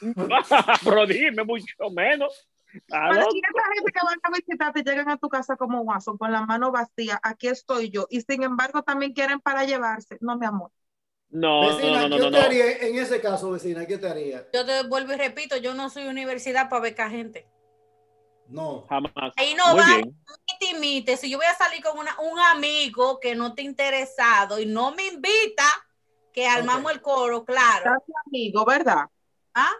[0.84, 2.48] Pero dime, mucho menos.
[2.86, 6.32] Pero si esa gente que van a visitarte llegan a tu casa como guaso, con
[6.32, 10.46] la mano vacía, aquí estoy yo, y sin embargo también quieren para llevarse, no, mi
[10.46, 10.70] amor.
[11.30, 13.86] No, vecina, no, no, ¿qué te haría en ese caso, vecina?
[13.86, 14.46] ¿Qué te haría?
[14.52, 17.48] Yo te vuelvo y repito, yo no soy universidad para becar gente.
[18.48, 18.84] No.
[18.88, 19.32] Jamás.
[19.36, 20.00] Ahí no va
[20.70, 21.16] imite.
[21.16, 24.92] Si yo voy a salir con una, un amigo que no te interesado y no
[24.92, 25.64] me invita,
[26.32, 27.92] que armamos el coro, claro.
[28.26, 29.06] amigo, ¿verdad?
[29.54, 29.72] ¿Ah?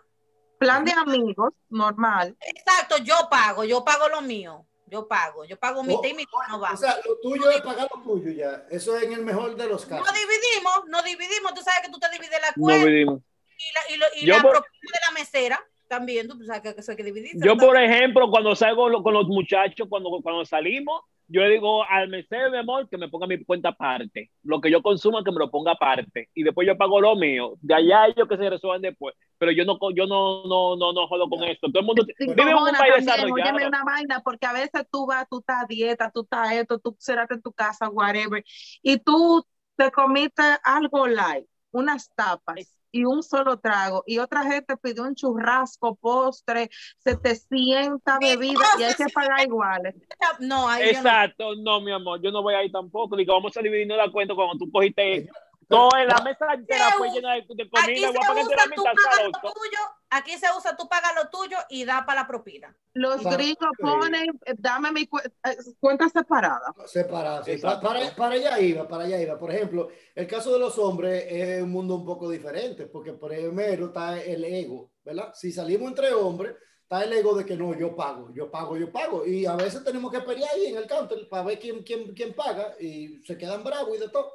[0.64, 2.36] Plan de amigos, normal.
[2.40, 4.66] Exacto, yo pago, yo pago lo mío.
[4.86, 6.72] Yo pago, yo pago mi Oh, y mi no va.
[6.72, 8.64] O sea, lo tuyo es pagar lo tuyo ya.
[8.70, 10.14] Eso es en el mejor de los No casos.
[10.14, 11.52] dividimos, no dividimos.
[11.54, 13.20] Tú sabes que tú te divides la No cuenta vivimos.
[13.58, 16.28] y la, y lo- y la por- propina de la mesera también.
[16.28, 17.38] Tú sabes que eso hay que dividirse.
[17.44, 22.08] Yo, por ejemplo, cuando salgo con los muchachos, cuando, cuando salimos, yo le digo al
[22.08, 24.30] mesero, mi amor, que me ponga mi cuenta aparte.
[24.42, 26.28] Lo que yo consuma, que me lo ponga aparte.
[26.34, 27.54] Y después yo pago lo mío.
[27.60, 29.14] De allá ellos que se resuelvan después.
[29.38, 31.68] Pero yo no, yo no, no, no, no jodo con esto.
[31.68, 35.26] Todo el mundo vive en un país también, una vaina, porque a veces tú vas,
[35.28, 38.44] tú estás a dieta, tú estás esto, tú cerraste en tu casa, whatever,
[38.82, 39.44] y tú
[39.76, 45.16] te comiste algo light, unas tapas y un solo trago, y otra gente pidió un
[45.16, 49.96] churrasco, postre, 700 bebidas, y hay que pagar iguales.
[50.38, 50.98] No, ahí yo no.
[51.08, 53.16] Exacto, no, mi amor, yo no voy ahí tampoco.
[53.16, 55.28] Digo, vamos a dividirnos la cuenta cuando tú cogiste
[55.68, 58.00] todo en la mesa entera fue llena de, de Aquí comida.
[58.00, 59.52] se Voy a pagarte usa la tú mitad, pagas lo Saroto.
[59.52, 59.78] tuyo,
[60.10, 62.76] aquí se usa tú pagas lo tuyo y da para la propina.
[62.94, 66.74] Los Para- gringos ponen, eh, dame mi cu- eh, cuenta separada.
[66.86, 67.44] Separados.
[67.46, 67.52] sí.
[67.52, 67.86] Exacto.
[67.88, 69.38] Para, para allá iba, para allá iba.
[69.38, 73.86] Por ejemplo, el caso de los hombres es un mundo un poco diferente, porque primero
[73.86, 75.32] está el ego, ¿verdad?
[75.34, 78.92] Si salimos entre hombres, está el ego de que no, yo pago, yo pago, yo
[78.92, 79.24] pago.
[79.26, 82.34] Y a veces tenemos que pelear ahí en el counter para ver quién, quién, quién
[82.34, 84.30] paga y se quedan bravos y de todo.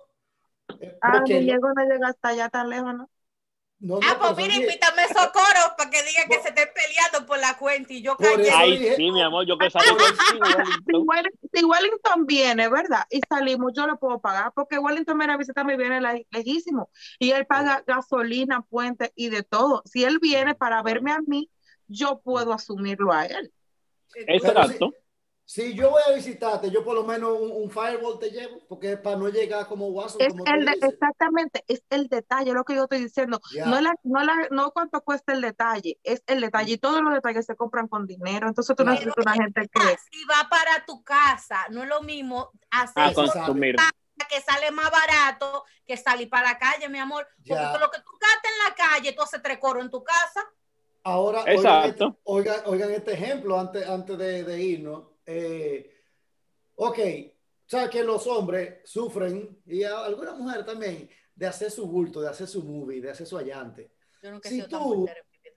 [1.02, 3.10] Ah, porque mi Diego no llega hasta allá tan lejos, ¿no?
[3.82, 7.26] no, no, Ah, pues pero mira, invítame socorro para que digan que se estén peleando
[7.26, 8.52] por la cuenta y yo callé.
[8.52, 10.46] Ay, dije- sí, mi amor, yo que salgo contigo,
[10.86, 11.50] Si Wellington.
[11.54, 13.06] Si Wellington viene, ¿verdad?
[13.10, 16.90] Y salimos, yo lo puedo pagar, porque Wellington viene a visitarme y viene le- lejísimo.
[17.20, 19.82] Y él paga gasolina, puente y de todo.
[19.86, 21.50] Si él viene para verme a mí,
[21.88, 23.54] yo puedo asumirlo a él.
[24.16, 24.92] Exacto.
[25.52, 28.92] Si yo voy a visitarte, yo por lo menos un, un fireball te llevo, porque
[28.92, 32.64] es para no llegar como Watson, Es como el de- exactamente, es el detalle, lo
[32.64, 33.42] que yo estoy diciendo.
[33.66, 36.74] No, la, no, la, no cuánto cuesta el detalle, es el detalle.
[36.74, 38.48] Y todos los detalles se compran con dinero.
[38.48, 38.92] Entonces tú Claro.
[39.00, 39.80] necesitas una gente que...
[40.12, 43.16] Si va para tu casa, no es lo mismo hacer A sabe.
[43.32, 43.76] consumir.
[44.30, 47.28] que sale más barato que salir para la calle, mi amor.
[47.38, 47.76] Porque Ya.
[47.80, 50.46] lo que tú gastas en la calle, tú haces tres coros en tu casa.
[51.04, 52.20] Ahora, Exacto.
[52.26, 55.06] Oigan, este, oigan, oigan este ejemplo antes, antes de, de irnos.
[55.32, 55.94] Eh,
[56.76, 56.98] ok,
[57.68, 62.30] sabes que los hombres sufren, y a- algunas mujeres también, de hacer su bulto, de
[62.30, 63.92] hacer su movie, de hacer su allante.
[64.24, 65.06] Yo nunca Si tú-.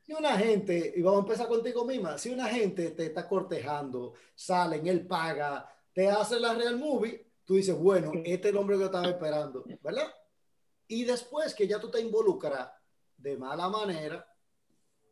[0.04, 4.14] Si una gente, y vamos a empezar contigo misma, si una gente te está cortejando,
[4.34, 8.76] salen, él paga, te hace la real movie, tú dices, bueno, este es el hombre
[8.76, 10.12] que yo estaba esperando, ¿verdad?
[10.88, 12.68] Y después que ya tú te involucras
[13.16, 14.28] de mala manera,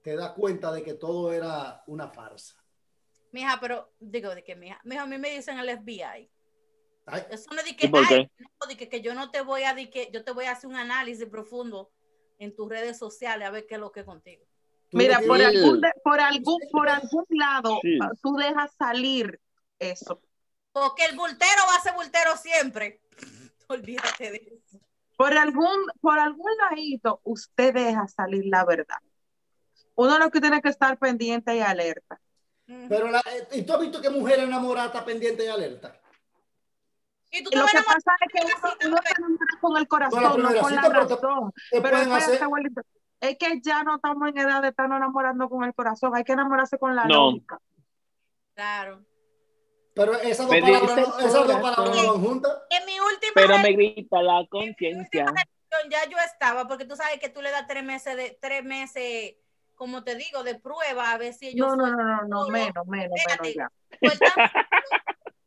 [0.02, 2.56] te das cuenta de que todo era una farsa.
[3.32, 6.30] Mija, pero digo de que mija, mija, a mí me dicen el FBI.
[7.06, 9.30] Ay, Eso no es de que, ¿Y por ay, no, de que, que yo no
[9.30, 11.90] te voy a, de que yo te voy a hacer un análisis profundo
[12.38, 14.44] en tus redes sociales a ver qué es lo que es contigo.
[14.92, 17.98] Mira, por algún, de- por algún, por algún lado, Sí.
[18.22, 19.40] tú dejas salir
[19.78, 20.20] eso.
[20.72, 23.00] Porque el bultero va a ser bultero siempre.
[23.68, 24.78] Olvídate de eso.
[25.16, 28.96] Por algún, por algún ladito, usted deja salir la verdad.
[29.94, 32.20] Uno lo que tiene que estar pendiente y alerta.
[32.88, 35.96] Pero la, eh, ¿y tú has visto que mujer enamorada está pendiente y alerta?
[37.32, 39.14] y tú te lo vas a que enamorar pasa es que uno, cita, uno se
[39.18, 41.52] enamora con el corazón, No, con la cita, pero te- razón.
[41.52, 42.82] Te Pero pueden espérate, hacer, abuelito,
[43.20, 46.32] es que ya no estamos en edad de estarnos enamorando con el corazón, hay que
[46.32, 47.26] enamorarse con la No.
[47.32, 47.58] lógica.
[48.54, 49.04] Claro.
[49.94, 52.52] pero esas dos palabras, no- esas dos palabras no van juntas.
[52.70, 55.26] En mi última Pero me grita la conciencia.
[55.90, 59.34] ya yo estaba, porque tú sabes que tú le das tres meses de, tres meses,
[59.80, 62.86] como te digo, de prueba a ver si ellos No, no, no, no, no, menos,
[62.86, 63.70] menos, menos ya.
[63.98, 65.02] sueltan solo,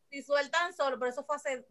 [0.10, 1.63] si sueltan solo, pero eso fue hace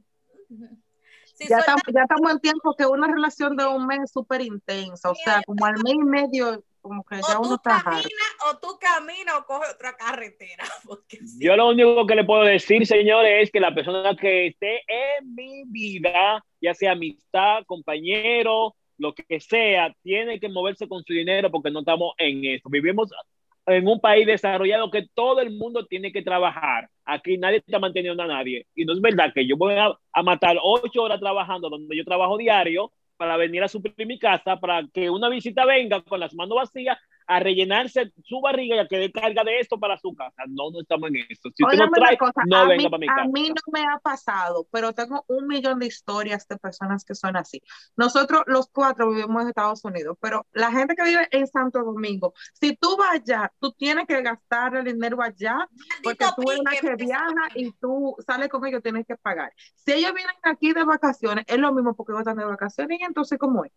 [1.35, 4.43] si Ya sueltan ya estamos en tiempo que una relación de un mes es súper
[4.43, 7.91] intensa, o sea, como al mes y medio, como que ya uno está harto.
[7.91, 12.45] caminas o tú caminas o coges otra carretera porque Yo lo único que le puedo
[12.45, 18.77] decir, señores, es que la persona que esté en mi vida, ya sea amistad, compañero,
[18.99, 22.69] lo que sea, tiene que moverse con su dinero porque no estamos en eso.
[22.69, 23.11] Vivimos
[23.67, 26.89] en un país desarrollado que todo el mundo tiene que trabajar.
[27.05, 28.67] Aquí nadie está manteniendo a nadie.
[28.75, 32.05] Y no es verdad que yo voy a, a matar ocho horas trabajando donde yo
[32.05, 36.35] trabajo diario para venir a suplir mi casa, para que una visita venga con las
[36.35, 36.99] manos vacías
[37.37, 40.43] a rellenarse su barriga y a que dé carga de esto para su casa.
[40.49, 41.51] No, no estamos en eso.
[41.55, 43.29] Si usted no Óigame una trae, cosa, no a venga mí, para mi a casa.
[43.33, 47.37] mí no me ha pasado, pero tengo un millón de historias de personas que son
[47.37, 47.63] así.
[47.97, 52.35] Nosotros los cuatro vivimos en Estados Unidos, pero la gente que vive en Santo Domingo,
[52.53, 55.69] si tú vas allá, tú tienes que gastar el dinero allá,
[56.03, 59.53] porque tú eres la que viaja y tú sales con ellos, tienes que pagar.
[59.77, 63.05] Si ellos vienen aquí de vacaciones, es lo mismo porque ellos están de vacaciones y
[63.05, 63.73] entonces, ¿cómo es?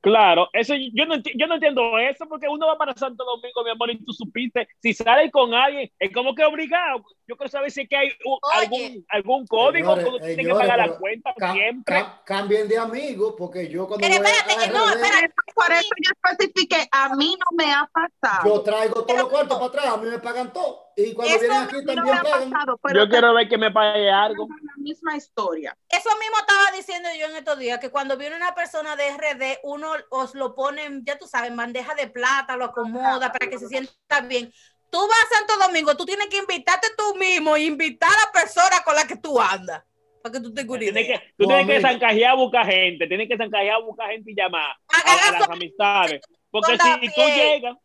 [0.00, 3.70] Claro, eso yo no, yo no entiendo eso porque uno va para Santo Domingo, mi
[3.70, 7.04] amor, y tú supiste, si sales con alguien, es como que obligado.
[7.26, 8.08] Yo quiero saber si es que hay
[8.54, 12.04] algún, algún código que uno tiene que pagar la cuenta siempre.
[12.24, 16.88] cambien de amigo, porque yo cuando pero espérate, que no, espérate, por eso yo especifique,
[16.92, 18.48] a mí no me ha pasado.
[18.48, 20.85] Yo traigo todos los cuartos para atrás, a mí me pagan todo.
[20.96, 22.50] Y cuando vienen aquí también pagan.
[22.50, 24.48] Pasado, yo quiero ver que me pague algo.
[24.62, 25.76] La misma historia.
[25.90, 29.58] Eso mismo estaba diciendo yo en estos días, que cuando viene una persona de RD,
[29.64, 33.58] uno os lo pone, ya tú sabes, en bandeja de plata, lo acomoda para que
[33.58, 34.50] se sienta bien.
[34.88, 38.32] Tú vas a Santo Domingo, tú tienes que invitarte tú mismo e invitar a la
[38.32, 39.82] persona con la que tú andas.
[40.22, 43.36] Para que tú te tienes que, Tú tienes que zancajear a buscar gente, tienes que
[43.36, 46.22] zancajear a buscar gente y llamar a, las amistades.
[46.50, 47.76] Porque si tú llegas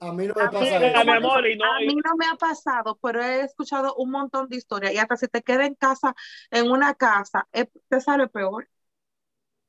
[0.00, 0.98] a mí no me pasa eso.
[0.98, 5.16] a mí no me ha pasado, pero he escuchado un montón de historias y hasta
[5.16, 6.14] si te quedas en casa,
[6.50, 8.68] en una casa, te sale peor.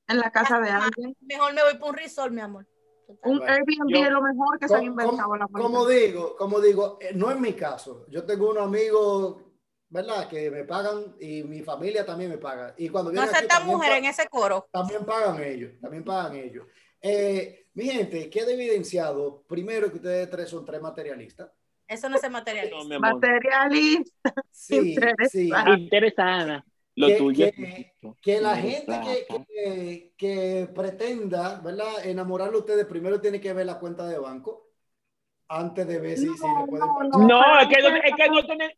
[0.09, 1.17] En la casa de alguien.
[1.19, 2.65] Mejor me voy por un resort, mi amor.
[3.23, 6.97] Un Airbnb es lo mejor que se ha inventado como, la Como digo, como digo,
[7.01, 8.05] eh, no es mi caso.
[8.09, 9.37] Yo tengo unos amigos,
[9.89, 10.27] ¿verdad?
[10.27, 12.73] Que me pagan y mi familia también me paga.
[12.77, 14.67] Y cuando no aceptan mujeres en ese coro.
[14.71, 16.65] También pagan ellos, también pagan ellos.
[17.07, 21.49] Eh, mi gente, queda evidenciado, primero que ustedes tres son tres materialistas.
[21.87, 22.77] Eso no es materialista.
[22.89, 24.33] No, materialista.
[24.51, 24.95] Sí,
[25.29, 25.49] sí.
[25.77, 26.65] Interesada.
[26.95, 27.45] Lo que, tuyo.
[28.21, 32.05] Que, la gente que, que, pretenda, ¿verdad?
[32.05, 34.71] Enamorarlo a ustedes, primero tiene que ver la cuenta de banco
[35.47, 38.29] antes de ver si, no, si le pueden No, no, es que, no, es que
[38.29, 38.77] no tiene...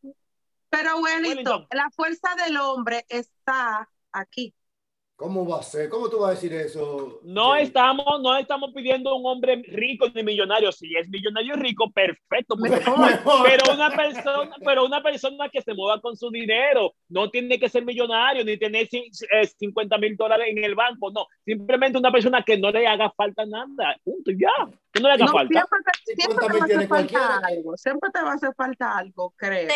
[0.70, 4.54] Pero, Wellington, la fuerza del hombre está aquí.
[5.20, 5.90] ¿Cómo va a ser?
[5.90, 7.20] ¿Cómo tú vas a decir eso?
[7.24, 10.72] No estamos, no estamos pidiendo un hombre rico ni millonario.
[10.72, 12.56] Si es millonario rico, perfecto,
[13.44, 17.68] Pero una persona, pero una persona que se mueva con su dinero, no tiene que
[17.68, 21.12] ser millonario ni tener 50 mil dólares en el banco.
[21.12, 23.98] No, simplemente una persona que no le haga falta nada.
[24.06, 24.72] Punto, ya.
[24.92, 25.66] Que no le haga falta.
[26.04, 27.78] Siempre, te, va a hacer falta algo.
[27.78, 29.68] Siempre te va a hacer falta algo, creo.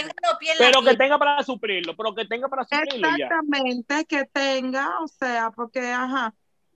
[0.58, 3.08] Pero que tenga para suplirlo, pero que tenga para suplirlo.
[3.08, 6.34] Exactamente, que tenga, o sea porque, ajá.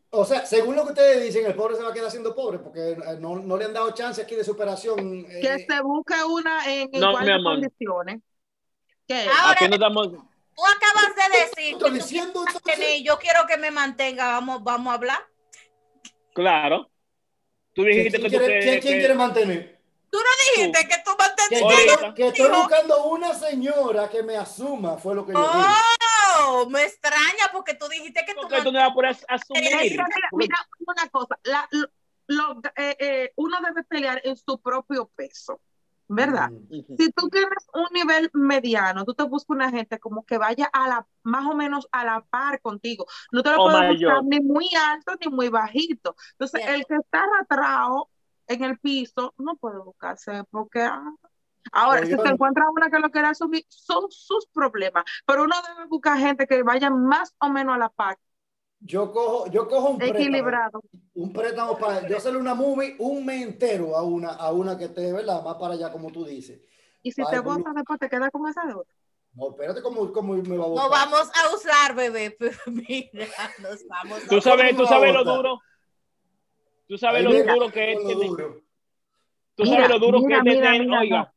[0.10, 2.60] O sea, según lo que ustedes dicen, el pobre se va a quedar siendo pobre
[2.60, 5.26] porque eh, no, no le han dado chance aquí de superación.
[5.30, 5.39] Eh.
[5.41, 8.21] Que se busque una en iguales condiciones.
[9.10, 10.10] Ahora, no damos...
[10.12, 12.43] Tú acabas de decir que diciendo,
[13.04, 15.19] yo quiero que me mantenga, vamos, vamos a hablar.
[16.34, 16.89] Claro.
[17.77, 19.79] Tú dijiste ¿Quién, que quiere, ¿quién, ¿quién quiere mantener?
[20.09, 22.13] Tú no dijiste que tú mantendrías.
[22.15, 25.69] Que, estoy buscando una señora que me asuma, fue lo que yo dije.
[26.39, 29.69] Oh, me extraña porque tú dijiste que porque tú, no vas a asumir.
[30.31, 30.55] Mira,
[30.87, 31.39] una cosa,
[32.25, 35.61] lo, eh, eh, uno debe pelear en su propio peso.
[36.07, 36.49] ¿Verdad?
[36.69, 40.87] Si tú tienes un nivel mediano, tú te buscas una gente como que vaya a
[40.87, 43.05] la, más o menos a la par contigo.
[43.31, 46.15] No te lo puedes buscar ni muy alto ni muy bajito.
[46.31, 47.89] Entonces, el que está atrás
[48.47, 50.81] en el piso, no puede buscarse porque...
[50.81, 51.13] Ah,
[51.73, 55.87] ahora, si se encuentra una que lo quiera subir, son sus problemas, pero uno debe
[55.87, 58.17] buscar gente que vaya más o menos a la par.
[58.79, 60.81] Yo cojo, yo cojo un equilibrado.
[60.81, 64.77] Préstamo, un préstamo para yo hacerle una movie un mes entero a una, a una
[64.77, 65.43] que esté, ¿verdad?
[65.43, 66.61] Más para allá, como tú dices.
[67.01, 68.83] Y si te botas después, te quedas con esa deuda.
[69.33, 70.83] No, espérate, ¿cómo, cómo me va a botar?
[70.83, 72.35] No vamos a usar, bebé.
[72.67, 73.27] Mira,
[73.59, 75.59] nos vamos a Tú sabes, tú sabes lo duro.
[76.87, 77.99] Tú sabes lo duro que es
[79.55, 81.33] Tú sabes lo duro que es tener, oiga.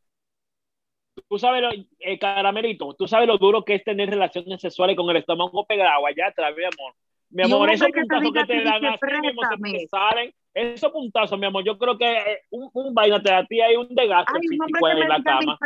[1.28, 5.08] Tú sabes, lo, eh, caramelito, tú sabes lo duro que es tener relaciones sexuales con
[5.10, 6.94] el estómago pegado allá atrás, mi amor.
[7.30, 10.34] Mi amor, esos puntazos que te dan así mismo se salen.
[10.52, 13.60] Esos puntazos, mi amor, yo creo que eh, un, un vaina te da a ti
[13.60, 15.56] hay un desgaste Ay, físico en la cama.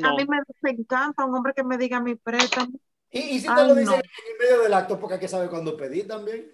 [0.00, 0.08] No.
[0.08, 0.24] A mí
[0.62, 2.72] me encanta un hombre que me diga mi préstamo.
[3.10, 4.02] Y, y si te Ay, lo dicen no.
[4.02, 6.50] en medio del acto, porque hay que saber cuándo pedir también.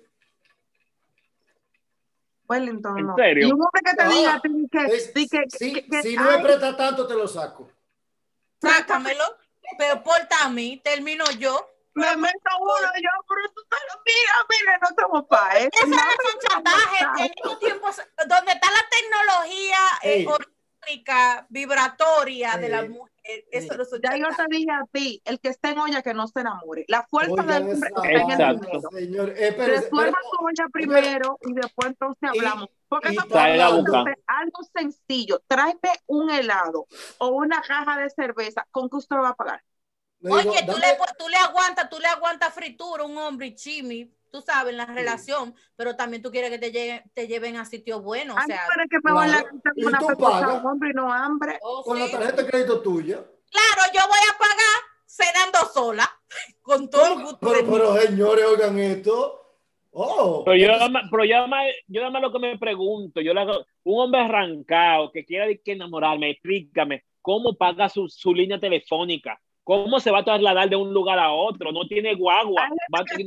[2.46, 3.48] Wellington, ¿En serio?
[3.48, 6.16] Y un hombre que te Ah, diga que, es- que, que, si que- que- si
[6.16, 7.70] no me ay, presta tanto, te lo saco.
[8.60, 9.24] Sácamelo,
[9.78, 11.66] pero porta a mí, termino yo.
[11.94, 15.70] Me meto uno yo, pero tú te lo mira, mira, no estamos para eso.
[15.72, 22.56] Eso no es un chantaje, en estos tiempos donde está la tecnología eh, orgánica, vibratoria
[22.56, 23.10] de la mujer,
[23.50, 26.02] eso no es un Ya yo te dije a ti, el que esté en olla
[26.02, 26.84] que no se enamore.
[26.88, 28.66] La fuerza Oigan del hombre está en el Exacto.
[28.66, 28.90] dinero.
[28.90, 32.68] Señor, eh, espérese, Resuelva tu olla primero y después entonces hablamos.
[32.88, 35.40] Porque y eso trae algo sencillo.
[35.46, 36.86] Tráeme un helado
[37.18, 38.66] o una caja de cerveza.
[38.70, 39.62] ¿Con qué usted lo va a pagar?
[40.28, 43.48] Digo, Oye, tú dame- le, tú le aguantas, tú le aguantas fritura a un hombre
[43.48, 47.26] y chimi, tú sabes, en la relación, pero también tú quieres que te, lleven, te
[47.26, 49.48] lleven a sitios buenos, o sea, pero es que mejor claro.
[49.64, 51.58] la es una tú persona, hombre y no hambre.
[51.62, 52.12] oh, con la sí.
[52.12, 53.16] tarjeta de crédito tuya.
[53.16, 56.08] Claro, yo voy a pagar cenando sola,
[56.62, 58.00] con todo el gusto Pero, pero mundo.
[58.00, 59.36] señores, oigan esto.
[59.92, 60.68] Oh, pero yo,
[61.10, 61.34] pero yo,
[61.88, 65.46] yo nada más lo que me pregunto, yo le hago, un hombre arrancado que quiera
[65.64, 69.40] que enamorarme, explícame, ¿cómo paga su, su línea telefónica?
[69.70, 71.70] ¿Cómo se va a trasladar de un lugar a otro?
[71.70, 72.68] No tiene guagua,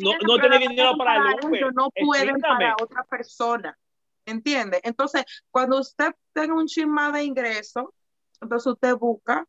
[0.02, 1.74] no, no tiene dinero para el Uber.
[1.74, 3.80] No pueden para otra persona,
[4.26, 4.82] ¿entiende?
[4.84, 7.94] Entonces, cuando usted tenga un chisma de ingreso,
[8.42, 9.48] entonces usted busca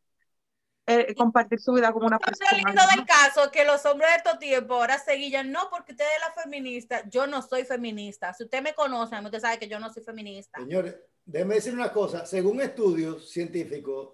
[0.85, 2.49] eh, compartir su vida como una persona.
[2.51, 5.91] Lo lindo del caso que los hombres de estos tiempos ahora se guillan, no, porque
[5.91, 8.33] usted es la feminista, yo no soy feminista.
[8.33, 10.59] Si usted me conoce, usted sabe que yo no soy feminista.
[10.59, 14.13] Señores, déjeme decir una cosa, según estudios científicos,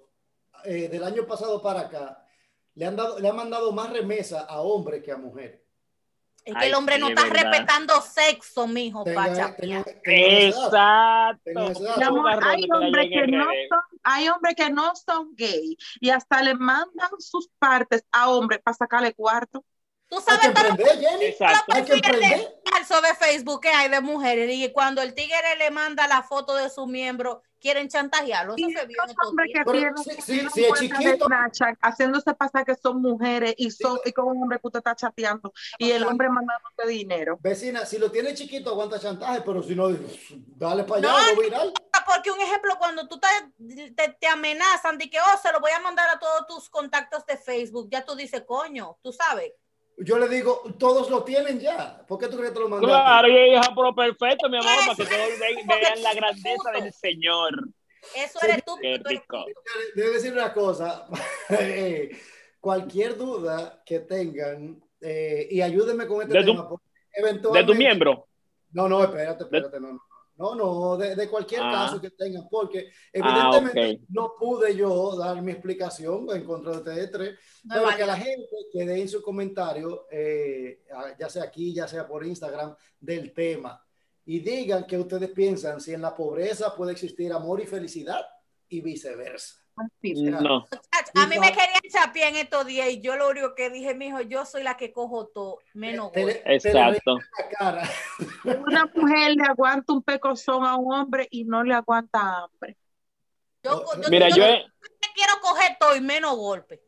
[0.64, 2.26] eh, del año pasado para acá,
[2.76, 5.62] le han, dado, le han mandado más remesa a hombres que a mujeres.
[6.44, 9.56] Es que el hombre no está respetando sexo, mijo, pacha.
[10.04, 11.36] Exacto.
[11.46, 17.12] hay, hombres que no son, hay hombres que no son gay y hasta le mandan
[17.20, 19.64] sus partes a hombres para sacarle cuarto.
[20.08, 21.36] Tú sabes hay que Jenny.
[21.40, 22.02] Hay que
[23.02, 26.70] de Facebook que hay de mujeres y cuando el tigre le manda la foto de
[26.70, 28.56] su miembro quieren chantajearlo.
[28.58, 29.02] Eso se vio
[31.82, 35.54] haciéndose pasar que son mujeres y son y con un hombre que usted está chateando
[35.78, 37.38] y el hombre mandándote dinero.
[37.42, 39.90] Vecina, si lo tiene chiquito aguanta chantaje, pero si no,
[40.58, 41.74] dale para allá, no, viral.
[42.06, 45.80] Porque un ejemplo, cuando tú te, te, amenazan de que, oh, se lo voy a
[45.80, 49.54] mandar a todos tus contactos de Facebook, ya tú dices, coño, tú sabes.
[49.98, 52.04] Yo le digo, todos lo tienen ya.
[52.08, 52.88] ¿Por qué tú crees que te lo mandaste?
[52.88, 57.70] Claro, y ella, pero perfecto, mi amor, para que todos vean, la grandeza del Señor.
[58.16, 58.78] Eso eres tú.
[59.96, 61.08] Debo decir una cosa.
[62.60, 66.70] Cualquier duda que tengan, eh, y ayúdenme con este de tema.
[67.42, 68.28] Tu, ¿De tu miembro?
[68.72, 70.11] No, no, espérate, espérate, no, no.
[70.42, 71.72] No, no, de, cualquier ah.
[71.72, 76.78] caso que tengan, porque ah, evidentemente no pude yo dar mi explicación en contra de
[76.80, 80.84] ustedes tres, pero que la gente que dé en su comentario, eh,
[81.20, 83.80] ya sea aquí, ya sea por Instagram, del tema,
[84.26, 88.26] y digan que ustedes piensan si en la pobreza puede existir amor y felicidad
[88.68, 89.61] y viceversa.
[89.76, 90.68] No.
[91.16, 94.22] A mí me querían chapear en estos días y yo lo único que dije, mijo,
[94.22, 97.18] yo soy la que cojo todo, menos Exacto.
[98.44, 102.78] Una mujer le aguanta un pecozón a un hombre y no le aguanta hambre.
[103.64, 104.44] Yo, Mira, yo,
[105.14, 106.82] quiero coger todo y menos golpe.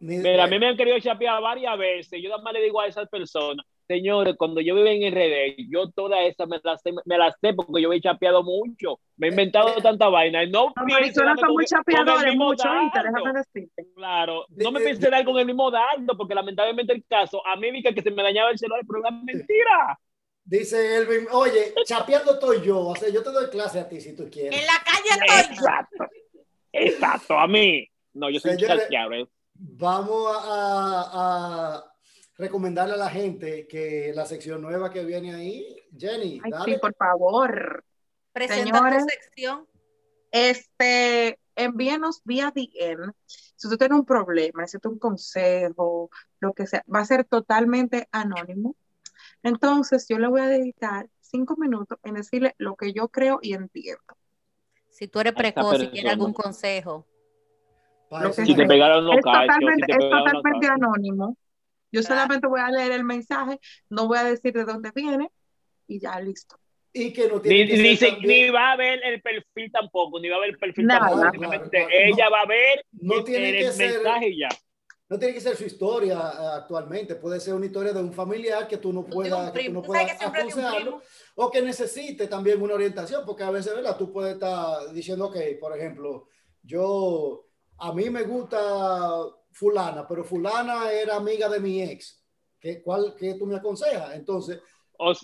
[0.00, 2.20] Mira, a mí me han querido chapear varias veces.
[2.22, 5.90] Yo nada más le digo a esas personas, Señores, cuando yo vivo en RD, yo
[5.90, 8.98] toda esa me las sé, me las sé porque yo he chapeado mucho.
[9.18, 10.46] Me he inventado tanta vaina.
[10.46, 12.64] No, pienso no son muy chapeadores, mucho,
[13.94, 17.70] Claro, no me piense dar con el mismo dardo, porque lamentablemente el caso, a mí
[17.70, 20.00] me que se me dañaba el celular, pero es mentira.
[20.42, 24.16] Dice Elvin, oye, chapeando estoy yo, o sea, yo te doy clase a ti si
[24.16, 24.58] tú quieres.
[24.58, 26.04] En la calle estoy Exacto,
[26.72, 27.86] exacto, a mí.
[28.14, 29.28] No, yo soy chapeable.
[29.54, 31.91] Vamos a
[32.36, 37.84] recomendarle a la gente que la sección nueva que viene ahí, Jenny, Sí, por favor.
[38.32, 39.66] Presenta tu sección.
[40.30, 43.12] Este, envíenos vía DM.
[43.26, 48.08] Si usted tiene un problema, necesita un consejo, lo que sea, va a ser totalmente
[48.10, 48.74] anónimo.
[49.42, 53.54] Entonces, yo le voy a dedicar cinco minutos en decirle lo que yo creo y
[53.54, 54.02] entiendo.
[54.88, 57.06] Si tú eres precoz y quieres algún consejo.
[58.32, 61.36] si te pegaron es totalmente, es totalmente anónimo.
[61.92, 65.30] Yo solamente voy a leer el mensaje, no voy a decir de dónde viene
[65.86, 66.58] y ya listo.
[66.94, 70.36] Y que no tiene ni, que ni, va a ver el perfil tampoco, ni va
[70.36, 71.30] a ver el perfil tampoco.
[71.30, 74.48] Simplemente ella va a ver no tiene el que mensaje y ya.
[75.08, 78.66] No tiene que ser su historia eh, actualmente, puede ser una historia de un familiar
[78.66, 81.02] que tú no puedas, que tú no puedas aconsejarlo
[81.34, 83.98] o que necesite también una orientación, porque a veces, ¿verdad?
[83.98, 86.28] Tú puedes estar diciendo, ok, por ejemplo,
[86.62, 87.44] yo,
[87.76, 88.58] a mí me gusta
[89.52, 92.22] fulana, pero fulana era amiga de mi ex.
[92.60, 94.14] ¿Qué, cuál, qué tú me aconsejas?
[94.14, 94.60] Entonces...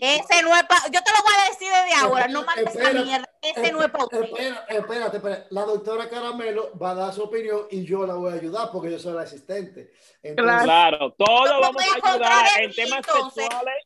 [0.00, 3.28] Ese no es yo te lo voy a decir desde ahora, no mandes esa mierda.
[3.40, 4.22] Ese no es para usted.
[4.24, 8.36] Espérate, espérate, La doctora Caramelo va a dar su opinión y yo la voy a
[8.36, 9.92] ayudar porque yo soy la asistente.
[10.36, 13.84] claro, todos vamos a ayudar en temas sexuales.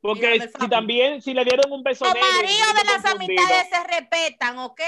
[0.00, 4.58] Porque si también, si le dieron un beso Los maridos de las amistades se respetan,
[4.58, 4.80] ¿ok?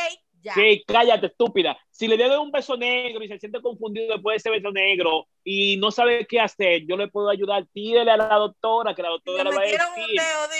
[0.43, 1.77] Sí, cállate, estúpida.
[1.91, 5.27] Si le doy un beso negro y se siente confundido después de ese beso negro
[5.45, 7.67] y no sabe qué hacer, yo le puedo ayudar.
[7.73, 9.81] Pídele a la doctora, que la doctora le va a decir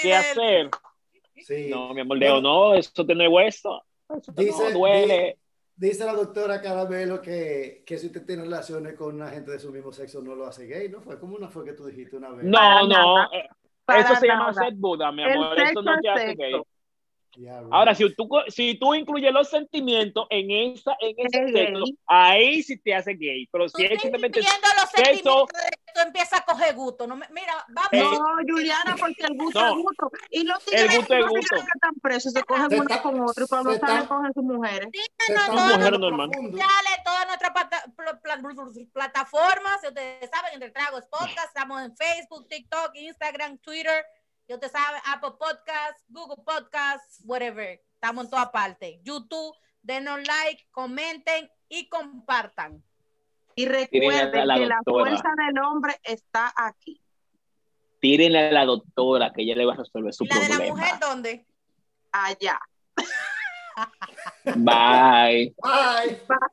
[0.01, 0.69] qué hacer.
[1.69, 3.83] No, mi amor, Leo, no, eso tiene hueso.
[4.09, 5.37] Eso dice, no duele.
[5.75, 9.71] Dice, la doctora Caramelo que, que si usted tiene relaciones con una gente de su
[9.71, 10.99] mismo sexo no lo hace gay, ¿no?
[11.01, 12.43] Fue como una fue que tú dijiste una vez.
[12.43, 13.23] No, no.
[13.31, 13.47] Eh,
[13.97, 15.57] eso se llama ser Buda, mi amor.
[15.59, 16.61] Eso no te hace gay.
[17.71, 22.77] Ahora, si tú, si tú incluyes los sentimientos en, esa, en ese texto, ahí sí
[22.77, 23.47] te hace gay.
[23.51, 25.49] Pero si es simplemente los sentimientos
[25.93, 27.07] tú empiezas a coger gusto.
[27.07, 27.89] No, mira, vamos.
[27.91, 30.11] no, Juliana, porque el gusto es gusto.
[30.29, 31.55] Y los tigres el gusto es gusto.
[31.55, 34.89] que están presos se cogen uno con otro y cuando salen cogen sus mujeres.
[34.93, 36.29] Sí, no, no, mujeres normal.
[37.03, 37.51] Todas nuestras
[38.93, 44.05] plataformas, ustedes saben, entre Tragos Podcast, estamos en Facebook, TikTok, Instagram, Twitter.
[44.49, 47.79] Yo te sabe, Apple Podcasts, Google Podcasts, whatever.
[47.93, 48.99] Estamos en toda parte.
[49.03, 52.83] YouTube, denos like, comenten y compartan.
[53.53, 56.99] Y recuerden que la fuerza del hombre está aquí.
[57.99, 60.47] Tírenle a la doctora que ella le va a resolver su problema.
[60.47, 61.45] ¿Y la de la mujer dónde?
[62.11, 62.59] Allá.
[64.55, 65.53] Bye.
[65.61, 66.23] Bye.
[66.27, 66.49] Bye.